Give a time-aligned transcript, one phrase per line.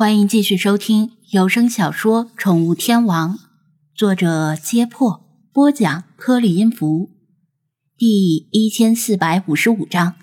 [0.00, 3.36] 欢迎继续收听有声小说《宠物天王》，
[3.94, 7.10] 作者：揭破，播讲：颗粒音符，
[7.98, 10.14] 第一千四百五十五章：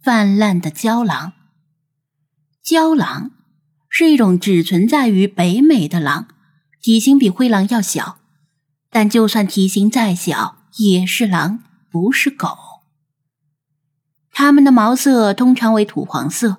[0.00, 1.32] 泛滥的郊狼。
[2.62, 3.32] 郊狼
[3.88, 6.28] 是一种只存在于北美的狼，
[6.80, 8.20] 体型比灰狼要小，
[8.88, 12.56] 但就算体型再小，也是狼，不是狗。
[14.30, 16.58] 它们的毛色通常为土黄色，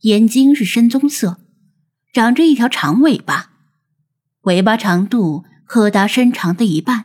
[0.00, 1.39] 眼睛是深棕色。
[2.12, 3.50] 长着一条长尾巴，
[4.42, 7.04] 尾巴长度可达身长的一半。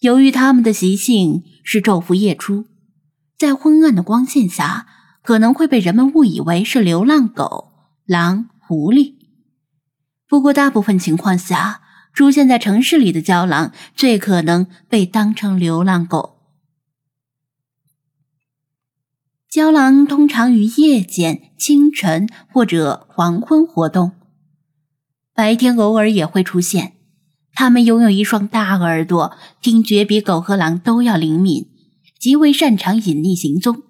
[0.00, 2.64] 由于它们的习性是昼伏夜出，
[3.38, 4.88] 在昏暗的光线下，
[5.22, 7.70] 可能会被人们误以为是流浪狗、
[8.04, 9.14] 狼、狐狸。
[10.28, 11.80] 不过，大部分情况下，
[12.12, 16.33] 出现在城市里的郊狼最可能被当成流浪狗。
[19.54, 24.10] 郊狼通常于夜间、清晨或者黄昏活动，
[25.32, 26.94] 白天偶尔也会出现。
[27.52, 31.68] 它们拥有一双大耳朵，听觉比狗和狼都要灵敏，
[32.18, 33.84] 极为擅长隐匿行踪。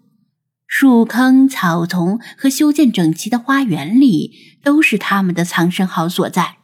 [0.66, 6.58] 树坑、草丛和修建整齐的花园里都是它们的藏身好所在。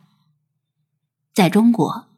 [1.33, 2.09] 在中国，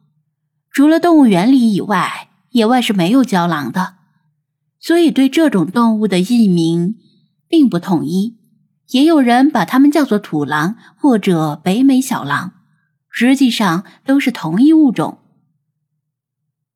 [0.69, 3.99] 除了动物园里以外，野外是没有郊狼的。
[4.85, 6.97] 所以，对这种动物的译名
[7.47, 8.37] 并不统一，
[8.89, 12.51] 也有人把它们叫做土狼或者北美小狼，
[13.09, 15.19] 实际上都是同一物种。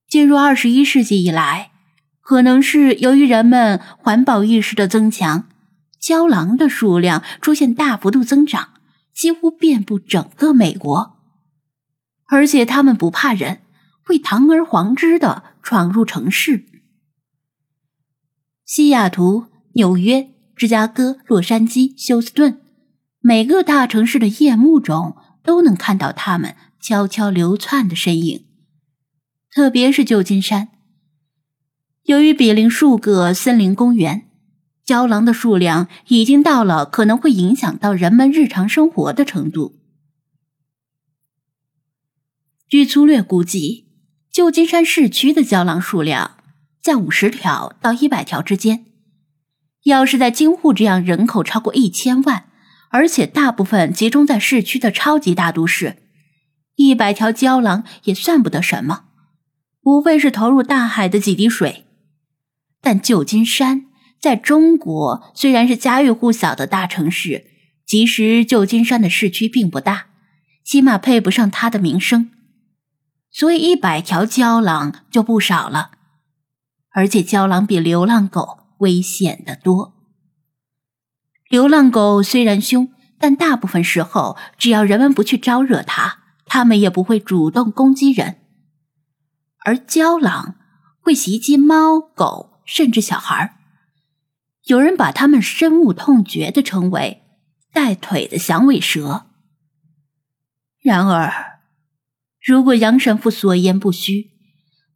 [0.07, 1.71] 进入二十一世纪以来，
[2.21, 5.49] 可能是由于人们环保意识的增强，
[5.99, 8.69] 郊狼的数量出现大幅度增长，
[9.13, 11.17] 几乎遍布整个美国，
[12.29, 13.59] 而且它们不怕人，
[14.01, 16.63] 会堂而皇之的闯入城市。
[18.67, 22.59] 西雅图、纽约、芝加哥、洛杉矶、休斯顿，
[23.21, 28.45] 每个大城市的夜幕中都能看到它们悄悄流窜的身影。
[29.49, 30.67] 特别是旧金山，
[32.03, 34.29] 由于比邻数个森林公园，
[34.83, 39.79] 郊狼的数量已经到了可能会影响到人们日常生活的程度。
[42.67, 43.87] 据粗略估计，
[44.29, 46.36] 旧金山市区的郊狼数量。
[46.81, 48.85] 在五十条到一百条之间。
[49.83, 52.45] 要是在京沪这样人口超过一千万，
[52.89, 55.97] 而且大部分集中在市区的超级大都市，
[56.75, 59.05] 一百条郊狼也算不得什么，
[59.83, 61.85] 无非是投入大海的几滴水。
[62.81, 63.85] 但旧金山
[64.19, 67.45] 在中国虽然是家喻户晓的大城市，
[67.85, 70.07] 其实旧金山的市区并不大，
[70.65, 72.29] 起码配不上它的名声，
[73.31, 75.91] 所以一百条郊狼就不少了。
[76.97, 79.93] 而且，郊狼比流浪狗危险的多。
[81.47, 88.37] 流浪狗虽然凶，但大部分时候，只要人们不去招惹它，它们也不会主动攻击人。
[89.59, 90.55] 而郊狼
[90.99, 93.55] 会袭击猫、狗，甚至小孩
[94.63, 97.21] 有人把它们深恶痛绝的称为
[97.71, 99.27] “带腿的响尾蛇”。
[100.81, 101.59] 然而，
[102.43, 104.31] 如果杨神父所言不虚，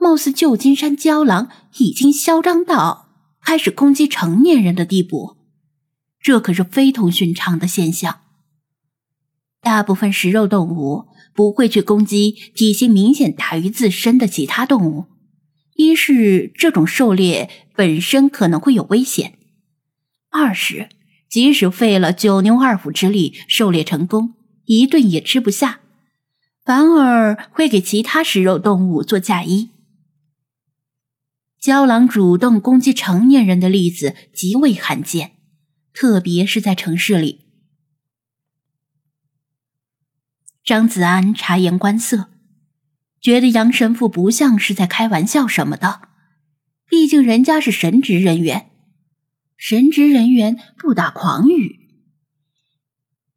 [0.02, 1.48] 貌似旧金山郊狼
[1.78, 3.08] 已经嚣张到
[3.40, 5.38] 开始攻击成年人的地步，
[6.20, 8.22] 这可是非同寻常的现象。
[9.62, 15.06] 大部分食肉动物不会去攻击体型明显大于自身的其他动物，
[15.76, 19.38] 一是这种狩猎本身可能会有危险，
[20.32, 20.90] 二是
[21.30, 24.34] 即使费了九牛二虎之力狩猎成功，
[24.66, 25.82] 一顿也吃不下，
[26.66, 29.70] 反而会给其他食肉动物做嫁衣。
[31.62, 35.34] 郊狼主动攻击成年人的例子极为罕见，
[35.94, 37.46] 特别是在城市里。
[40.64, 42.32] 张子安察言观色，
[43.22, 46.10] 觉得杨神父不像是在开玩笑什么的，
[46.90, 48.72] 毕竟人家是神职人员，
[49.56, 51.80] 神职人员不打诳语。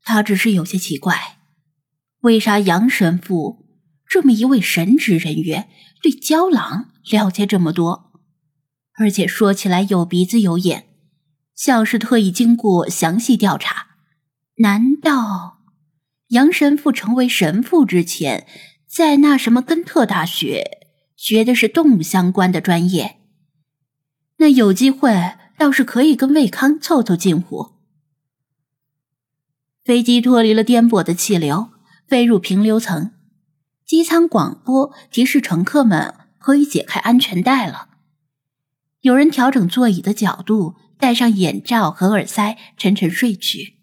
[0.00, 1.36] 他只是有些奇怪，
[2.20, 3.66] 为啥杨神父
[4.08, 5.68] 这么一位神职人员
[6.00, 8.12] 对郊狼了解这么多？
[8.96, 10.86] 而且说起来有鼻子有眼，
[11.54, 13.96] 像是特意经过详细调查。
[14.58, 15.58] 难道
[16.28, 18.46] 杨神父成为神父之前，
[18.86, 20.86] 在那什么根特大学
[21.16, 23.18] 学的是动物相关的专业？
[24.36, 27.72] 那有机会倒是可以跟魏康凑凑近乎。
[29.84, 31.70] 飞机脱离了颠簸的气流，
[32.06, 33.12] 飞入平流层，
[33.84, 37.88] 机舱广播提示乘客们可以解开安全带了。
[39.04, 43.74] 有人调整座椅的角度，戴上眼罩和耳塞，沉沉睡去。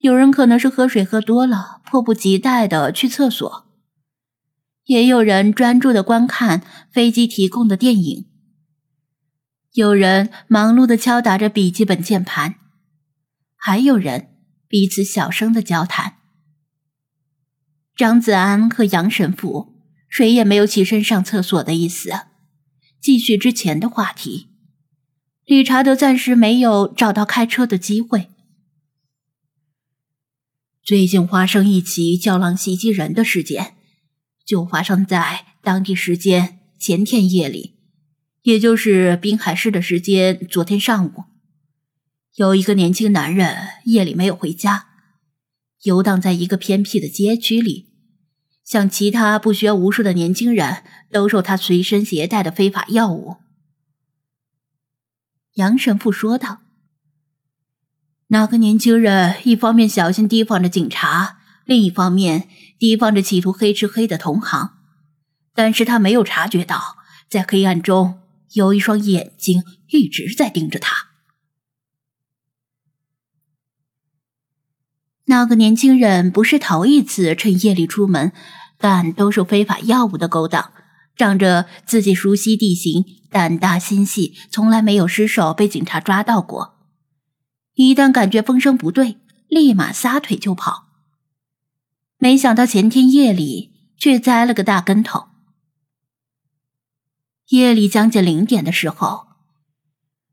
[0.00, 3.64] 有人可能是喝水喝多了，迫不及待的去厕所；
[4.84, 6.62] 也有人专注的观看
[6.92, 8.26] 飞机提供的电影；
[9.72, 12.56] 有人忙碌的敲打着笔记本键盘，
[13.56, 14.34] 还有人
[14.68, 16.18] 彼此小声的交谈。
[17.96, 19.80] 张子安和杨神父
[20.10, 22.10] 谁也没有起身上厕所的意思，
[23.00, 24.48] 继续之前的话题。
[25.44, 28.28] 理查德暂时没有找到开车的机会。
[30.82, 33.76] 最近发生一起胶囊袭击人的事件，
[34.44, 37.74] 就发生在当地时间前天夜里，
[38.42, 41.24] 也就是滨海市的时间昨天上午。
[42.36, 43.56] 有一个年轻男人
[43.86, 44.88] 夜里没有回家，
[45.82, 47.88] 游荡在一个偏僻的街区里，
[48.66, 50.82] 像其他不学无术的年轻人
[51.12, 53.36] 兜售他随身携带的非法药物。
[55.54, 56.58] 杨神父说道
[58.26, 62.48] ：“那个年轻人一方面小心提防着警察，另一方面
[62.78, 64.72] 提防着企图黑吃黑的同行。
[65.54, 66.96] 但是他没有察觉到，
[67.30, 68.20] 在黑暗中
[68.54, 71.10] 有一双眼睛一直在盯着他。
[75.26, 78.32] 那个年轻人不是头一次趁夜里出门，
[78.78, 80.72] 但都是非法药物的勾当。”
[81.16, 86.74] 仗着自己熟悉地形，胆大心细，从来没有失手被警察抓到过。
[87.74, 89.16] 一旦感觉风声不对，
[89.48, 90.88] 立马撒腿就跑。
[92.18, 95.28] 没想到前天夜里却栽了个大跟头。
[97.48, 99.28] 夜里将近零点的时候，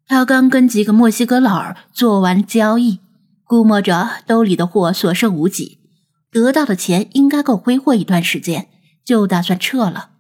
[0.06, 3.00] 他刚跟几个墨西哥佬儿做完交易，
[3.45, 5.80] 估摸着兜里的货所剩无几，
[6.31, 8.69] 得到的钱应该够挥霍一段时间，
[9.04, 10.12] 就打算撤了。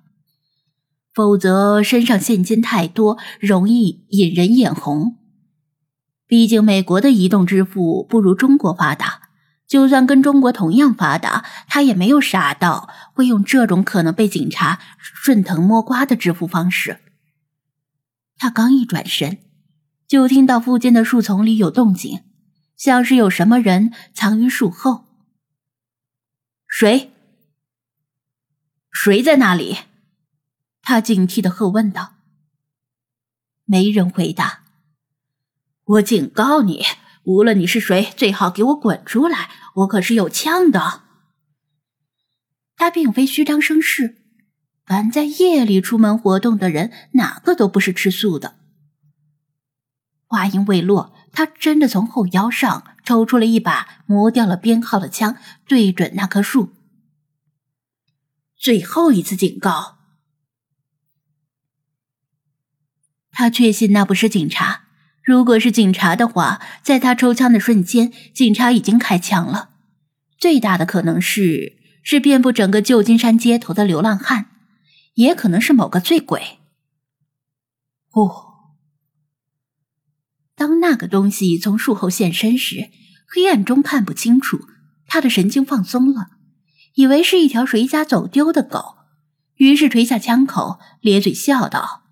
[1.13, 5.17] 否则，身上现金太多，容易引人眼红。
[6.27, 9.21] 毕竟，美国的移动支付不如中国发达。
[9.65, 16.99] 就算跟中国同样发达，他也没有傻到会用这种可能被警察顺藤摸瓜的支付方式。
[18.37, 19.39] 他刚一转身，
[20.07, 22.21] 就听到附近的树丛里有动静，
[22.75, 25.05] 像是有什么人藏于树后。
[26.67, 27.11] 谁？
[28.91, 29.77] 谁在那里？
[30.81, 32.15] 他警惕的喝问道
[33.65, 34.63] ：“没人回答。
[35.85, 36.83] 我警告你，
[37.23, 39.49] 无论你是谁，最好给我滚出来！
[39.75, 41.03] 我可是有枪的。”
[42.75, 44.17] 他并非虚张声势，
[44.85, 48.59] 凡在夜里出门活动的人，哪个都不是吃素的。
[50.25, 55.35] 话音未落，他真的从后腰上抽出了一把磨掉了编号的枪，
[55.67, 56.71] 对准那棵树。
[58.55, 59.97] 最后一次警告。
[63.31, 64.83] 他确信那不是警察。
[65.23, 69.71] 如果是警察的话，在他抽枪的瞬间，警察已经开枪了。
[70.37, 74.51] 最大的可能是是遍布整个旧金山街头的流浪汉，
[75.15, 76.59] 也可能是某个醉鬼。
[78.11, 78.52] 哦，
[80.93, 82.91] 那个东西从树后现身时，
[83.27, 84.59] 黑暗中看不清楚，
[85.07, 86.27] 他的神经放松了，
[86.93, 88.97] 以为是一条谁家走丢的狗，
[89.55, 92.03] 于是垂下枪口，咧嘴笑道。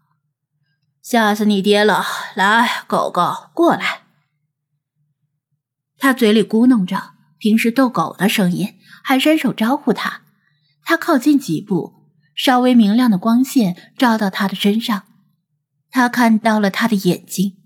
[1.03, 2.03] 吓死你爹了！
[2.35, 4.01] 来，狗狗，过来。
[5.99, 10.23] 他嘴里咕哝着平时逗狗的声音，还伸手招呼他。
[10.83, 15.03] 他靠近几步，稍微明亮的光线照到他的身上，
[15.91, 17.60] 他看到了他的眼睛。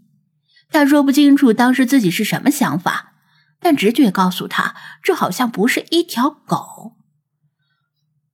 [0.75, 3.13] 他说不清楚当时自己是什么想法，
[3.61, 6.97] 但直觉告诉他，这好像不是一条狗。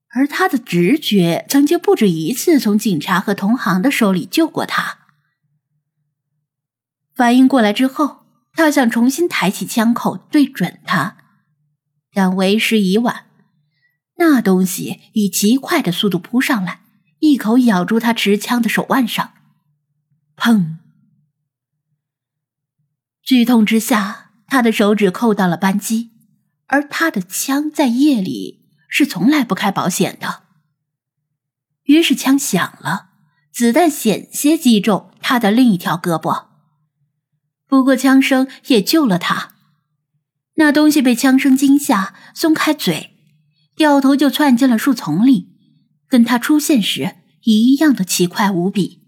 [0.10, 4.98] 而他的直觉曾经不止一次从警察和同行的手里救过他。
[7.13, 11.17] 反应过来之后，他想重新抬起枪口对准他，
[12.12, 13.27] 但为时已晚。
[14.17, 16.81] 那东西以极快的速度扑上来，
[17.19, 19.31] 一口咬住他持枪的手腕上。
[20.36, 20.77] 砰！
[23.24, 26.12] 剧痛之下，他的手指扣到了扳机，
[26.68, 28.60] 而他的枪在夜里。
[28.94, 30.44] 是从来不开保险的。
[31.84, 33.12] 于是枪响了，
[33.50, 36.48] 子弹险些击中他的另一条胳膊。
[37.66, 39.56] 不过枪声也救了他。
[40.56, 43.16] 那东西被枪声惊吓，松开嘴，
[43.78, 45.56] 掉头就窜进了树丛里，
[46.10, 49.00] 跟他出现时一样的奇快无比。